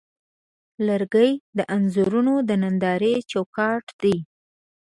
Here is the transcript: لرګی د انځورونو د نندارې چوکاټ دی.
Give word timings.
لرګی 0.87 1.31
د 1.57 1.59
انځورونو 1.75 2.33
د 2.47 2.49
نندارې 2.63 3.13
چوکاټ 3.31 3.85
دی. 4.01 4.15